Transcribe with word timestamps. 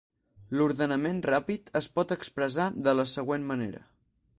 L'ordenament 0.59 1.21
ràpid 1.33 1.71
es 1.83 1.91
pot 1.99 2.15
expressar 2.19 2.69
de 2.89 2.97
la 3.01 3.09
següent 3.17 3.51
manera. 3.55 3.89